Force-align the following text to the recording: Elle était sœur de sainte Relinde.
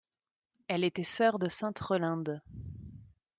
Elle 0.67 0.83
était 0.83 1.03
sœur 1.03 1.37
de 1.37 1.47
sainte 1.47 1.77
Relinde. 1.77 2.41